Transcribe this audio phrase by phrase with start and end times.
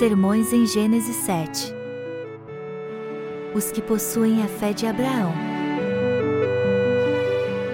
[0.00, 1.74] Sermões em Gênesis 7
[3.54, 5.30] Os que possuem a fé de Abraão.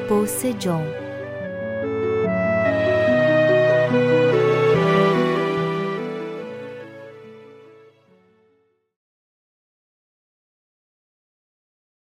[0.08, 0.84] Paul Sejong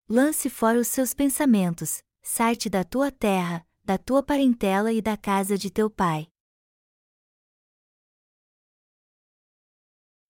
[0.09, 5.59] Lance fora os seus pensamentos, sai-te da tua terra, da tua parentela e da casa
[5.59, 6.29] de teu pai.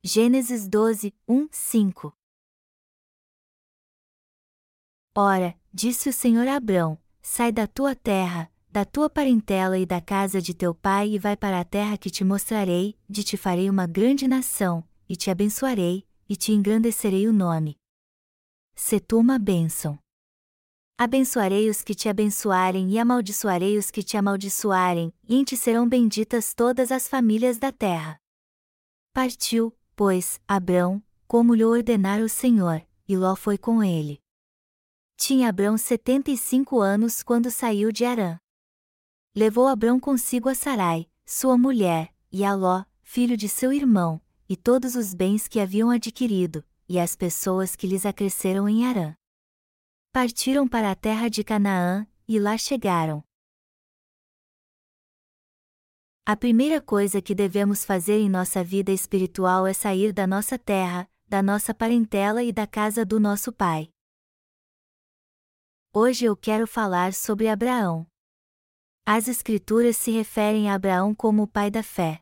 [0.07, 2.15] Gênesis 12, 1, 5
[5.17, 10.03] Ora, disse o Senhor a Abrão: Sai da tua terra, da tua parentela e da
[10.03, 13.71] casa de teu pai e vai para a terra que te mostrarei, de te farei
[13.71, 17.75] uma grande nação, e te abençoarei, e te engrandecerei o nome.
[18.75, 19.99] Se tu uma bênção.
[20.99, 25.89] Abençoarei os que te abençoarem e amaldiçoarei os que te amaldiçoarem, e em ti serão
[25.89, 28.21] benditas todas as famílias da terra.
[29.15, 34.21] Partiu, pois, Abrão, como lhe ordenara o Senhor, e Ló foi com ele.
[35.17, 38.39] Tinha Abrão setenta e cinco anos quando saiu de Arã.
[39.35, 44.57] Levou Abrão consigo a Sarai, sua mulher, e a Ló, filho de seu irmão, e
[44.57, 49.15] todos os bens que haviam adquirido, e as pessoas que lhes acresceram em Arã.
[50.13, 53.23] Partiram para a terra de Canaã, e lá chegaram.
[56.27, 61.07] A primeira coisa que devemos fazer em nossa vida espiritual é sair da nossa terra,
[61.29, 63.91] da nossa parentela e da casa do nosso pai.
[65.93, 68.07] Hoje eu quero falar sobre Abraão.
[69.05, 72.21] As Escrituras se referem a Abraão como o pai da fé.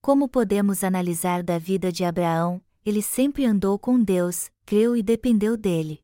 [0.00, 5.56] Como podemos analisar da vida de Abraão, ele sempre andou com Deus, creu e dependeu
[5.56, 6.00] dele.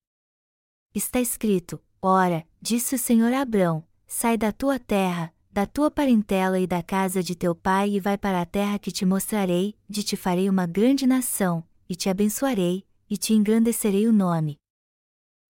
[0.92, 6.60] Está escrito: Ora, disse o Senhor a Abrão: Sai da tua terra, da tua parentela
[6.60, 10.02] e da casa de teu pai e vai para a terra que te mostrarei, de
[10.02, 14.58] te farei uma grande nação, e te abençoarei, e te engrandecerei o nome.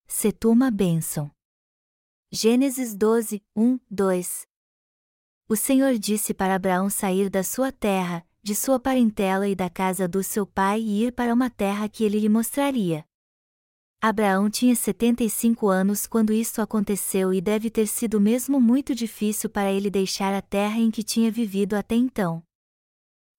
[0.07, 1.29] Se tu uma bênção.
[2.31, 4.47] Gênesis 12, 1, 2
[5.49, 10.07] O Senhor disse para Abraão sair da sua terra, de sua parentela e da casa
[10.07, 13.03] do seu pai e ir para uma terra que ele lhe mostraria.
[13.99, 19.71] Abraão tinha 75 anos quando isto aconteceu e deve ter sido mesmo muito difícil para
[19.71, 22.43] ele deixar a terra em que tinha vivido até então.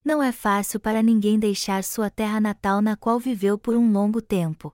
[0.03, 4.21] Não é fácil para ninguém deixar sua terra natal na qual viveu por um longo
[4.21, 4.73] tempo.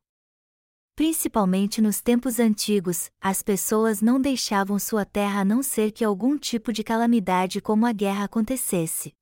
[0.96, 6.36] Principalmente nos tempos antigos, as pessoas não deixavam sua terra a não ser que algum
[6.36, 9.14] tipo de calamidade como a guerra acontecesse.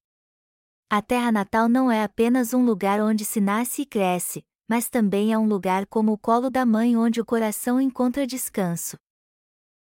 [0.90, 5.32] A terra natal não é apenas um lugar onde se nasce e cresce, mas também
[5.32, 8.98] é um lugar como o colo da mãe onde o coração encontra descanso.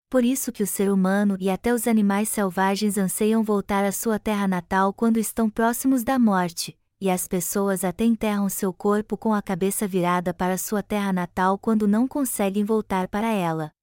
[0.09, 4.17] Por isso que o ser humano e até os animais selvagens anseiam voltar à sua
[4.17, 9.33] terra natal quando estão próximos da morte, e as pessoas até enterram seu corpo com
[9.33, 13.73] a cabeça virada para sua terra natal quando não conseguem voltar para ela.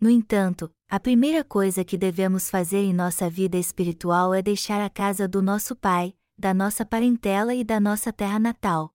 [0.00, 4.88] No entanto, a primeira coisa que devemos fazer em nossa vida espiritual é deixar a
[4.88, 8.93] casa do nosso Pai, da nossa parentela e da nossa terra natal.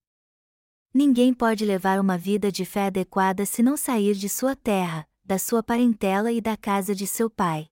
[0.94, 5.38] Ninguém pode levar uma vida de fé adequada se não sair de sua terra, da
[5.38, 7.68] sua parentela e da casa de seu pai.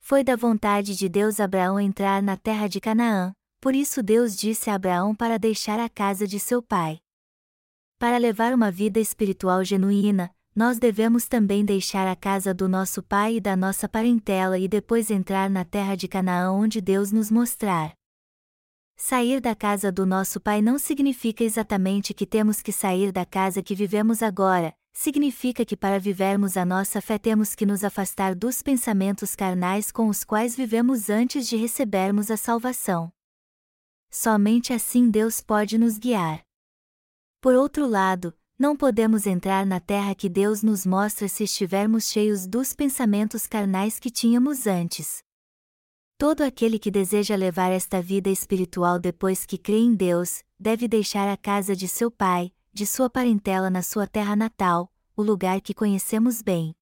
[0.00, 4.70] Foi da vontade de Deus Abraão entrar na terra de Canaã, por isso Deus disse
[4.70, 6.98] a Abraão para deixar a casa de seu pai.
[7.98, 13.36] Para levar uma vida espiritual genuína, nós devemos também deixar a casa do nosso pai
[13.36, 17.94] e da nossa parentela e depois entrar na terra de Canaã onde Deus nos mostrar.
[18.96, 23.62] Sair da casa do nosso Pai não significa exatamente que temos que sair da casa
[23.62, 28.62] que vivemos agora, significa que para vivermos a nossa fé temos que nos afastar dos
[28.62, 33.12] pensamentos carnais com os quais vivemos antes de recebermos a salvação.
[34.08, 36.44] Somente assim Deus pode nos guiar.
[37.40, 42.46] Por outro lado, não podemos entrar na terra que Deus nos mostra se estivermos cheios
[42.46, 45.23] dos pensamentos carnais que tínhamos antes.
[46.16, 51.28] Todo aquele que deseja levar esta vida espiritual depois que crê em Deus, deve deixar
[51.28, 55.74] a casa de seu pai, de sua parentela na sua terra natal, o lugar que
[55.74, 56.72] conhecemos bem.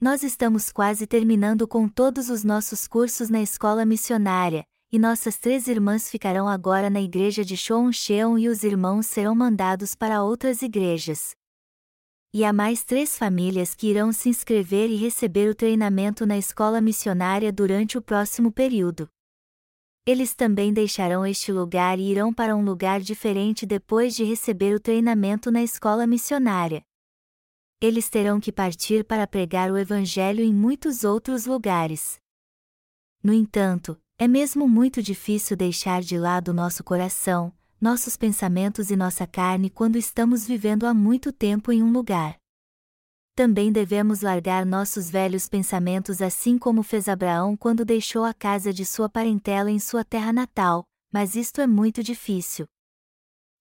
[0.00, 5.68] Nós estamos quase terminando com todos os nossos cursos na escola missionária, e nossas três
[5.68, 11.36] irmãs ficarão agora na igreja de Cheon e os irmãos serão mandados para outras igrejas
[12.34, 16.80] e há mais três famílias que irão se inscrever e receber o treinamento na escola
[16.80, 19.08] missionária durante o próximo período.
[20.04, 24.80] Eles também deixarão este lugar e irão para um lugar diferente depois de receber o
[24.80, 26.82] treinamento na escola missionária.
[27.80, 32.18] Eles terão que partir para pregar o Evangelho em muitos outros lugares.
[33.22, 39.26] No entanto, é mesmo muito difícil deixar de lado nosso coração, nossos pensamentos e nossa
[39.26, 42.36] carne quando estamos vivendo há muito tempo em um lugar.
[43.36, 48.84] Também devemos largar nossos velhos pensamentos assim como fez Abraão quando deixou a casa de
[48.84, 52.64] sua parentela em sua terra natal, mas isto é muito difícil.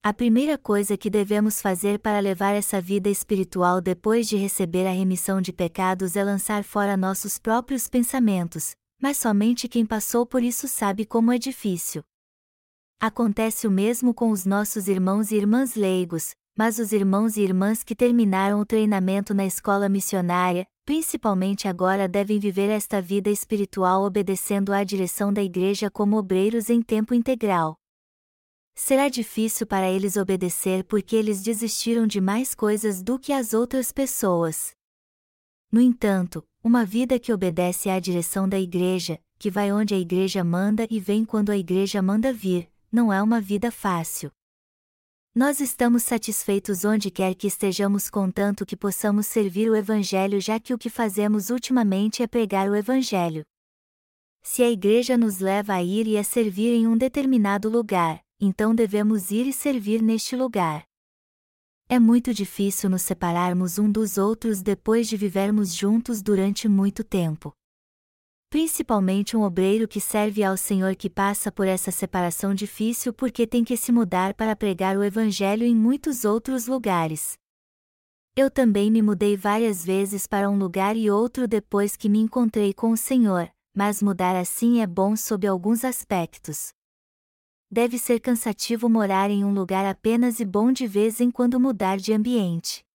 [0.03, 4.91] A primeira coisa que devemos fazer para levar essa vida espiritual depois de receber a
[4.91, 10.67] remissão de pecados é lançar fora nossos próprios pensamentos, mas somente quem passou por isso
[10.67, 12.03] sabe como é difícil.
[12.99, 17.83] Acontece o mesmo com os nossos irmãos e irmãs leigos, mas os irmãos e irmãs
[17.83, 24.71] que terminaram o treinamento na escola missionária, principalmente agora devem viver esta vida espiritual obedecendo
[24.71, 27.77] à direção da igreja como obreiros em tempo integral.
[28.75, 33.91] Será difícil para eles obedecer porque eles desistiram de mais coisas do que as outras
[33.91, 34.71] pessoas.
[35.71, 40.43] No entanto, uma vida que obedece à direção da igreja, que vai onde a igreja
[40.43, 44.31] manda e vem quando a igreja manda vir, não é uma vida fácil.
[45.33, 50.75] Nós estamos satisfeitos onde quer que estejamos contanto que possamos servir o Evangelho, já que
[50.75, 53.43] o que fazemos ultimamente é pregar o Evangelho.
[54.43, 58.75] Se a igreja nos leva a ir e a servir em um determinado lugar, então
[58.75, 60.83] devemos ir e servir neste lugar.
[61.89, 67.51] É muito difícil nos separarmos um dos outros depois de vivermos juntos durante muito tempo.
[68.53, 73.63] Principalmente um obreiro que serve ao Senhor que passa por essa separação difícil porque tem
[73.63, 77.33] que se mudar para pregar o Evangelho em muitos outros lugares.
[78.35, 82.75] Eu também me mudei várias vezes para um lugar e outro depois que me encontrei
[82.75, 86.69] com o Senhor, mas mudar assim é bom sob alguns aspectos
[87.71, 91.97] deve ser cansativo morar em um lugar apenas e bom de vez em quando mudar
[91.97, 92.85] de ambiente.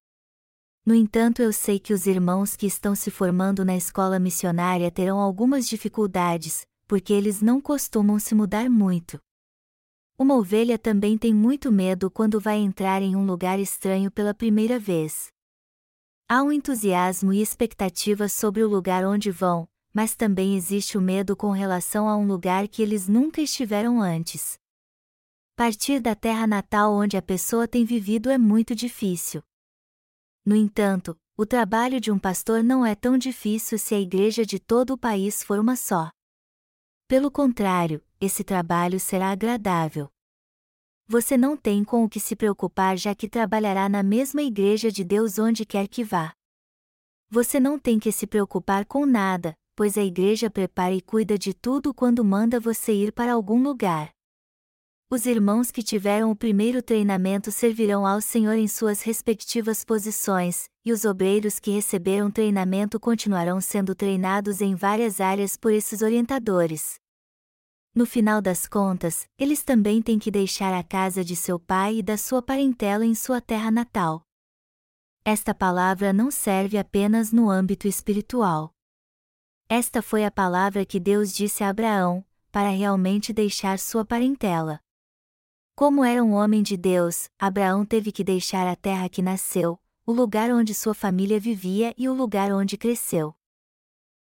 [0.88, 5.18] No entanto, eu sei que os irmãos que estão se formando na escola missionária terão
[5.18, 9.20] algumas dificuldades, porque eles não costumam se mudar muito.
[10.18, 14.78] Uma ovelha também tem muito medo quando vai entrar em um lugar estranho pela primeira
[14.78, 15.28] vez.
[16.26, 21.36] Há um entusiasmo e expectativa sobre o lugar onde vão, mas também existe o medo
[21.36, 24.58] com relação a um lugar que eles nunca estiveram antes.
[25.54, 29.42] Partir da terra natal onde a pessoa tem vivido é muito difícil.
[30.48, 34.58] No entanto, o trabalho de um pastor não é tão difícil se a igreja de
[34.58, 36.08] todo o país for uma só.
[37.06, 40.08] Pelo contrário, esse trabalho será agradável.
[41.06, 45.04] Você não tem com o que se preocupar já que trabalhará na mesma igreja de
[45.04, 46.32] Deus onde quer que vá.
[47.28, 51.52] Você não tem que se preocupar com nada, pois a igreja prepara e cuida de
[51.52, 54.14] tudo quando manda você ir para algum lugar.
[55.10, 60.92] Os irmãos que tiveram o primeiro treinamento servirão ao Senhor em suas respectivas posições, e
[60.92, 66.96] os obreiros que receberam treinamento continuarão sendo treinados em várias áreas por esses orientadores.
[67.94, 72.02] No final das contas, eles também têm que deixar a casa de seu pai e
[72.02, 74.20] da sua parentela em sua terra natal.
[75.24, 78.74] Esta palavra não serve apenas no âmbito espiritual.
[79.70, 82.22] Esta foi a palavra que Deus disse a Abraão,
[82.52, 84.78] para realmente deixar sua parentela.
[85.78, 90.10] Como era um homem de Deus, Abraão teve que deixar a terra que nasceu, o
[90.10, 93.32] lugar onde sua família vivia e o lugar onde cresceu.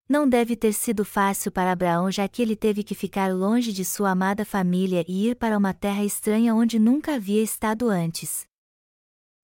[0.09, 3.85] Não deve ter sido fácil para Abraão já que ele teve que ficar longe de
[3.85, 8.49] sua amada família e ir para uma terra estranha onde nunca havia estado antes.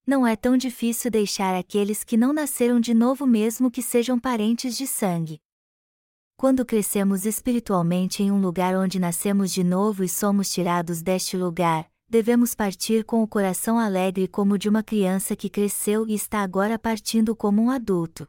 [0.04, 4.76] Não é tão difícil deixar aqueles que não nasceram de novo mesmo que sejam parentes
[4.76, 5.40] de sangue.
[6.36, 11.88] Quando crescemos espiritualmente em um lugar onde nascemos de novo e somos tirados deste lugar,
[12.10, 16.76] devemos partir com o coração alegre como de uma criança que cresceu e está agora
[16.76, 18.26] partindo como um adulto.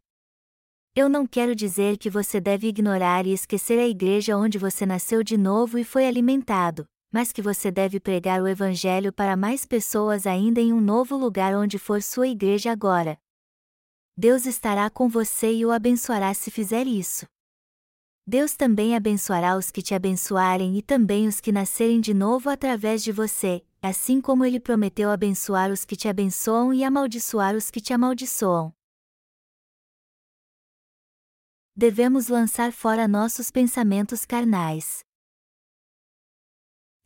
[0.95, 5.23] Eu não quero dizer que você deve ignorar e esquecer a igreja onde você nasceu
[5.23, 10.27] de novo e foi alimentado, mas que você deve pregar o Evangelho para mais pessoas
[10.27, 13.17] ainda em um novo lugar onde for sua igreja agora.
[14.15, 17.25] Deus estará com você e o abençoará se fizer isso.
[18.27, 23.01] Deus também abençoará os que te abençoarem e também os que nascerem de novo através
[23.03, 27.81] de você, assim como ele prometeu abençoar os que te abençoam e amaldiçoar os que
[27.81, 28.71] te amaldiçoam.
[31.75, 35.03] Devemos lançar fora nossos pensamentos carnais.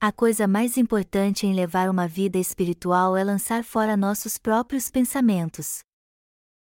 [0.01, 5.79] A coisa mais importante em levar uma vida espiritual é lançar fora nossos próprios pensamentos.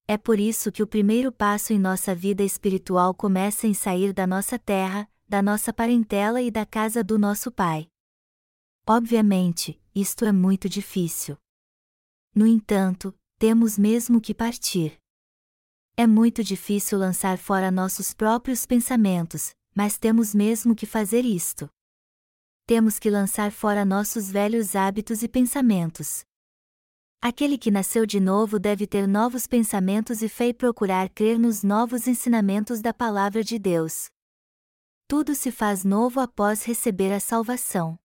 [0.08, 4.26] É por isso que o primeiro passo em nossa vida espiritual começa em sair da
[4.26, 7.86] nossa terra, da nossa parentela e da casa do nosso Pai.
[8.86, 11.36] Obviamente, isto é muito difícil.
[12.34, 14.98] No entanto, temos mesmo que partir.
[15.96, 21.68] É muito difícil lançar fora nossos próprios pensamentos, mas temos mesmo que fazer isto.
[22.66, 26.24] temos que lançar fora nossos velhos hábitos e pensamentos.
[27.20, 31.62] Aquele que nasceu de novo deve ter novos pensamentos e fé e procurar crer nos
[31.62, 34.08] novos ensinamentos da Palavra de Deus.
[35.06, 37.98] Tudo se faz novo após receber a salvação.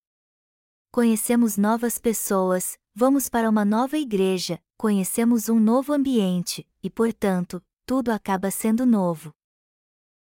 [0.92, 8.10] Conhecemos novas pessoas, vamos para uma nova igreja, conhecemos um novo ambiente, e portanto, tudo
[8.10, 9.32] acaba sendo novo.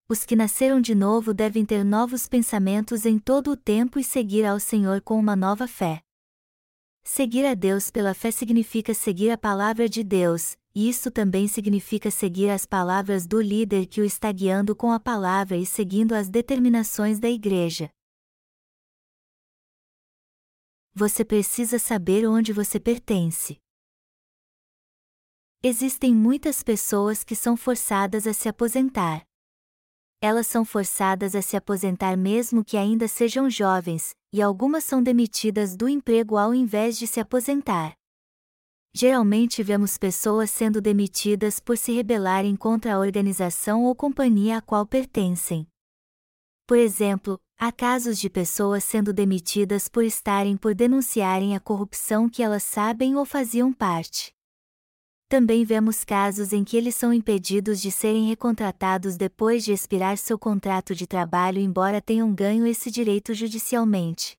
[0.07, 4.45] Os que nasceram de novo devem ter novos pensamentos em todo o tempo e seguir
[4.45, 6.01] ao Senhor com uma nova fé.
[7.03, 12.11] Seguir a Deus pela fé significa seguir a palavra de Deus, e isso também significa
[12.11, 16.29] seguir as palavras do líder que o está guiando com a palavra e seguindo as
[16.29, 17.89] determinações da igreja.
[20.95, 23.57] Você precisa saber onde você pertence.
[25.61, 29.25] Existem muitas pessoas que são forçadas a se aposentar
[30.25, 35.75] elas são forçadas a se aposentar mesmo que ainda sejam jovens, e algumas são demitidas
[35.75, 37.93] do emprego ao invés de se aposentar.
[38.91, 44.83] Geralmente vemos pessoas sendo demitidas por se rebelarem contra a organização ou companhia a qual
[44.83, 45.67] pertencem.
[46.67, 52.41] Por exemplo, há casos de pessoas sendo demitidas por estarem por denunciarem a corrupção que
[52.41, 54.33] elas sabem ou faziam parte.
[55.29, 60.39] Também vemos casos em que eles são impedidos de serem recontratados depois de expirar seu
[60.39, 64.35] contrato de trabalho, embora tenham ganho esse direito judicialmente.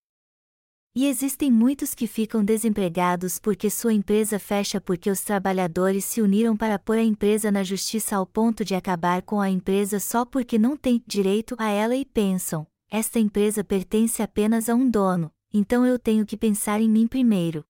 [0.99, 6.57] E existem muitos que ficam desempregados porque sua empresa fecha porque os trabalhadores se uniram
[6.57, 10.59] para pôr a empresa na justiça ao ponto de acabar com a empresa só porque
[10.59, 15.85] não têm direito a ela e pensam: esta empresa pertence apenas a um dono, então
[15.85, 17.63] eu tenho que pensar em mim primeiro.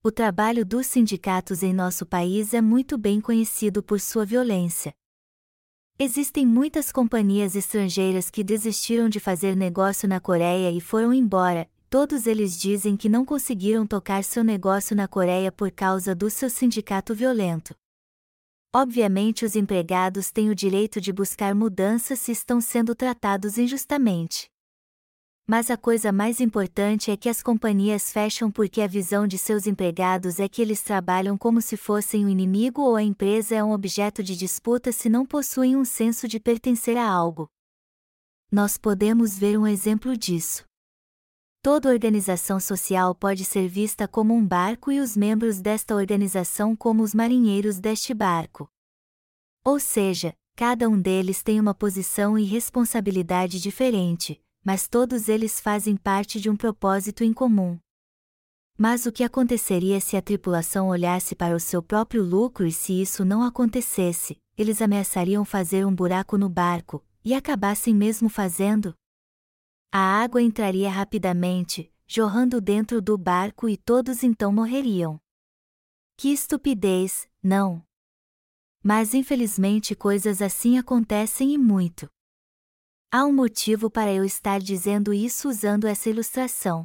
[0.00, 4.94] O trabalho dos sindicatos em nosso país é muito bem conhecido por sua violência.
[5.98, 12.26] Existem muitas companhias estrangeiras que desistiram de fazer negócio na Coreia e foram embora, todos
[12.26, 17.14] eles dizem que não conseguiram tocar seu negócio na Coreia por causa do seu sindicato
[17.14, 17.74] violento.
[18.74, 24.50] Obviamente, os empregados têm o direito de buscar mudanças se estão sendo tratados injustamente.
[25.46, 29.66] Mas a coisa mais importante é que as companhias fecham porque a visão de seus
[29.66, 33.72] empregados é que eles trabalham como se fossem o inimigo ou a empresa é um
[33.72, 37.48] objeto de disputa se não possuem um senso de pertencer a algo.
[38.52, 40.67] Nós podemos ver um exemplo disso.
[41.60, 47.02] Toda organização social pode ser vista como um barco e os membros desta organização como
[47.02, 48.70] os marinheiros deste barco.
[49.64, 55.96] Ou seja, cada um deles tem uma posição e responsabilidade diferente, mas todos eles fazem
[55.96, 57.76] parte de um propósito em comum.
[58.76, 63.02] Mas o que aconteceria se a tripulação olhasse para o seu próprio lucro e se
[63.02, 68.94] isso não acontecesse, eles ameaçariam fazer um buraco no barco, e acabassem mesmo fazendo?
[69.90, 75.18] A água entraria rapidamente, jorrando dentro do barco e todos então morreriam.
[76.14, 77.82] Que estupidez, não?
[78.82, 82.06] Mas infelizmente coisas assim acontecem e muito.
[83.10, 86.84] Há um motivo para eu estar dizendo isso usando essa ilustração.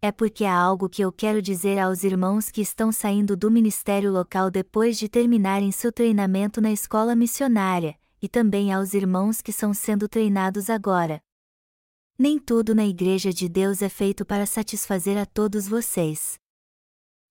[0.00, 4.10] É porque há algo que eu quero dizer aos irmãos que estão saindo do ministério
[4.10, 9.72] local depois de terminarem seu treinamento na escola missionária, e também aos irmãos que estão
[9.72, 11.22] sendo treinados agora.
[12.24, 16.38] Nem tudo na Igreja de Deus é feito para satisfazer a todos vocês.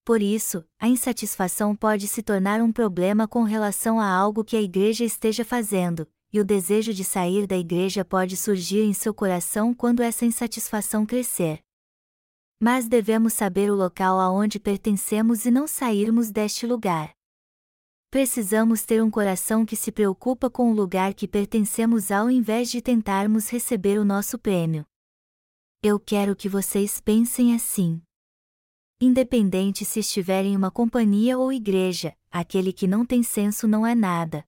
[0.04, 4.62] Por isso, a insatisfação pode se tornar um problema com relação a algo que a
[4.62, 9.74] Igreja esteja fazendo, e o desejo de sair da igreja pode surgir em seu coração
[9.74, 11.62] quando essa insatisfação crescer.
[12.60, 17.14] Mas devemos saber o local aonde pertencemos e não sairmos deste lugar.
[18.12, 22.82] Precisamos ter um coração que se preocupa com o lugar que pertencemos ao invés de
[22.82, 24.86] tentarmos receber o nosso prêmio.
[25.82, 28.02] Eu quero que vocês pensem assim.
[29.00, 33.96] Independente se estiver em uma companhia ou igreja, aquele que não tem senso não é
[33.96, 34.44] nada.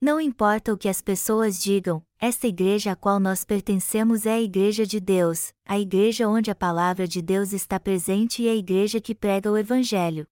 [0.00, 4.40] Não importa o que as pessoas digam, esta igreja a qual nós pertencemos é a
[4.40, 9.00] Igreja de Deus, a igreja onde a palavra de Deus está presente e a igreja
[9.00, 10.24] que prega o Evangelho.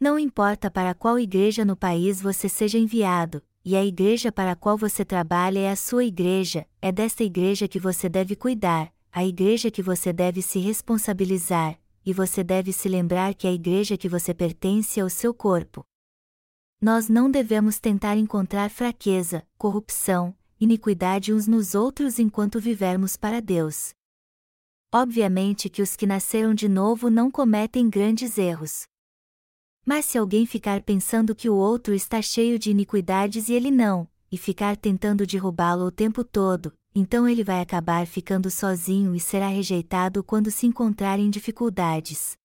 [0.00, 4.56] Não importa para qual igreja no país você seja enviado, e a igreja para a
[4.56, 9.24] qual você trabalha é a sua igreja, é desta igreja que você deve cuidar, a
[9.24, 14.08] igreja que você deve se responsabilizar, e você deve se lembrar que a igreja que
[14.08, 15.84] você pertence é o seu corpo
[16.80, 23.92] nós não devemos tentar encontrar fraqueza, corrupção, iniquidade uns nos outros enquanto vivermos para Deus.
[24.92, 28.84] Obviamente que os que nasceram de novo não cometem grandes erros.
[29.90, 34.06] Mas se alguém ficar pensando que o outro está cheio de iniquidades e ele não,
[34.30, 39.48] e ficar tentando derrubá-lo o tempo todo, então ele vai acabar ficando sozinho e será
[39.48, 42.36] rejeitado quando se encontrar em dificuldades.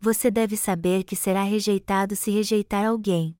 [0.00, 3.36] Você deve saber que será rejeitado se rejeitar alguém.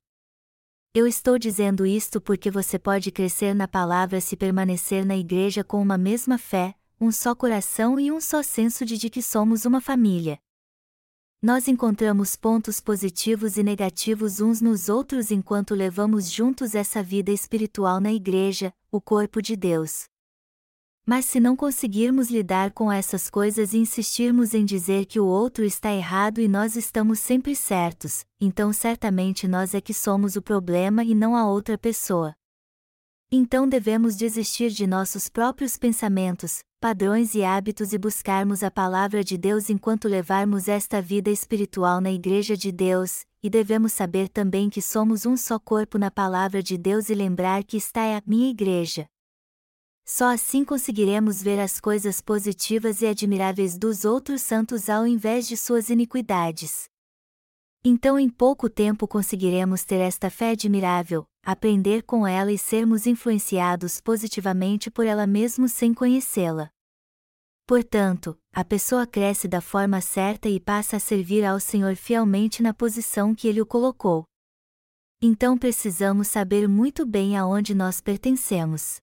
[0.92, 5.80] Eu estou dizendo isto porque você pode crescer na palavra se permanecer na igreja com
[5.80, 9.80] uma mesma fé, um só coração e um só senso de, de que somos uma
[9.80, 10.38] família.
[11.42, 18.00] Nós encontramos pontos positivos e negativos uns nos outros enquanto levamos juntos essa vida espiritual
[18.00, 20.06] na igreja, o corpo de Deus.
[21.04, 25.62] Mas se não conseguirmos lidar com essas coisas e insistirmos em dizer que o outro
[25.62, 31.04] está errado e nós estamos sempre certos, então certamente nós é que somos o problema
[31.04, 32.34] e não a outra pessoa.
[33.30, 39.36] Então devemos desistir de nossos próprios pensamentos, padrões e hábitos e buscarmos a palavra de
[39.36, 44.80] Deus enquanto levarmos esta vida espiritual na Igreja de Deus, e devemos saber também que
[44.80, 48.48] somos um só corpo na palavra de Deus e lembrar que está é a minha
[48.48, 49.08] igreja.
[50.04, 55.56] Só assim conseguiremos ver as coisas positivas e admiráveis dos outros santos ao invés de
[55.56, 56.88] suas iniquidades.
[57.88, 64.00] Então, em pouco tempo conseguiremos ter esta fé admirável, aprender com ela e sermos influenciados
[64.00, 66.68] positivamente por ela mesmo sem conhecê-la.
[67.64, 72.74] Portanto, a pessoa cresce da forma certa e passa a servir ao Senhor fielmente na
[72.74, 74.24] posição que ele o colocou.
[75.22, 78.96] Então precisamos saber muito bem aonde nós pertencemos.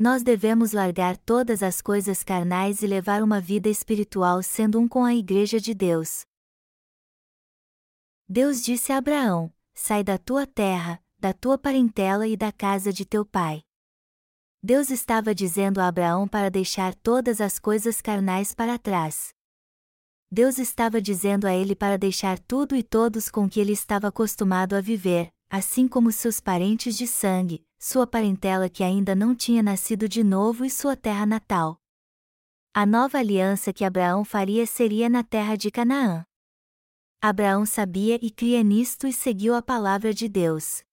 [0.00, 5.04] Nós devemos largar todas as coisas carnais e levar uma vida espiritual sendo um com
[5.04, 6.22] a Igreja de Deus.
[8.26, 13.04] Deus disse a Abraão: Sai da tua terra, da tua parentela e da casa de
[13.04, 13.62] teu pai.
[14.62, 19.34] Deus estava dizendo a Abraão para deixar todas as coisas carnais para trás.
[20.32, 24.74] Deus estava dizendo a ele para deixar tudo e todos com que ele estava acostumado
[24.74, 30.08] a viver, assim como seus parentes de sangue, sua parentela que ainda não tinha nascido
[30.08, 31.82] de novo e sua terra natal.
[32.72, 36.24] A nova aliança que Abraão faria seria na terra de Canaã.
[37.20, 40.84] Abraão sabia e cria nisto e seguiu a palavra de Deus.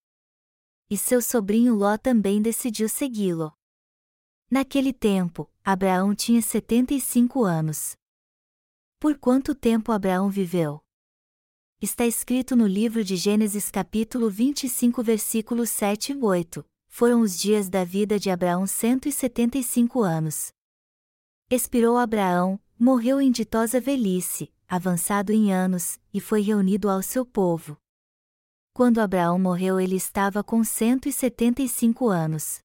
[0.90, 3.52] E seu sobrinho Ló também decidiu segui-lo.
[4.50, 7.96] Naquele tempo, Abraão tinha 75 anos.
[8.98, 10.82] Por quanto tempo Abraão viveu?
[11.80, 17.68] Está escrito no livro de Gênesis capítulo 25 versículos 7 e 8 foram os dias
[17.68, 20.52] da vida de Abraão 175 anos.
[21.48, 27.78] Expirou Abraão, morreu em ditosa velhice, avançado em anos, e foi reunido ao seu povo.
[28.72, 32.58] Quando Abraão morreu, ele estava com 175 anos.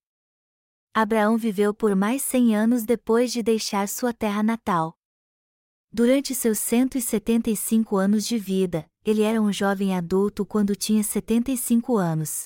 [0.91, 4.97] Abraão viveu por mais 100 anos depois de deixar sua terra natal.
[5.95, 12.45] Durante seus 175 anos de vida, ele era um jovem adulto quando tinha 75 anos.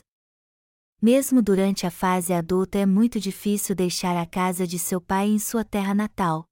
[1.01, 5.39] Mesmo durante a fase adulta é muito difícil deixar a casa de seu pai em
[5.39, 6.45] sua terra natal.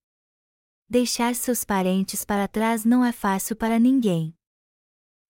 [0.88, 4.34] Deixar seus parentes para trás não é fácil para ninguém.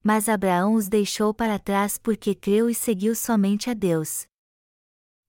[0.04, 4.28] Mas Abraão os deixou para trás porque creu e seguiu somente a Deus.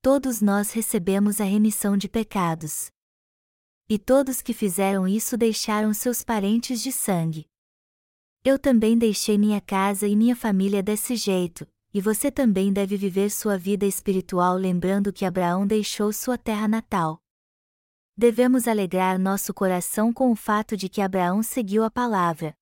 [0.03, 2.91] Todos nós recebemos a remissão de pecados.
[3.89, 7.47] E todos que fizeram isso deixaram seus parentes de sangue.
[8.43, 13.29] Eu também deixei minha casa e minha família desse jeito, e você também deve viver
[13.29, 17.21] sua vida espiritual lembrando que Abraão deixou sua terra natal.
[18.15, 22.53] Devemos alegrar nosso coração com o fato de que Abraão seguiu a palavra.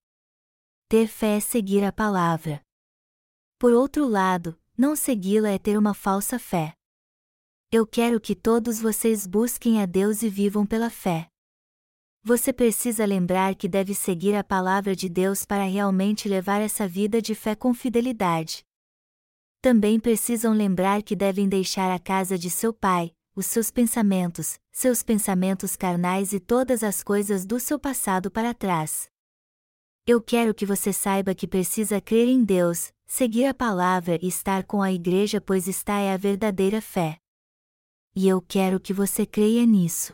[0.88, 2.62] Ter fé é seguir a palavra.
[3.58, 6.76] Por outro lado, não segui-la é ter uma falsa fé.
[7.72, 11.28] Eu quero que todos vocês busquem a Deus e vivam pela fé.
[12.24, 17.22] Você precisa lembrar que deve seguir a palavra de Deus para realmente levar essa vida
[17.22, 18.66] de fé com fidelidade
[19.66, 25.02] também precisam lembrar que devem deixar a casa de seu pai, os seus pensamentos, seus
[25.02, 29.10] pensamentos carnais e todas as coisas do seu passado para trás.
[30.06, 34.64] Eu quero que você saiba que precisa crer em Deus, seguir a palavra e estar
[34.66, 37.18] com a igreja, pois está é a verdadeira fé.
[38.18, 40.14] E eu quero que você creia nisso.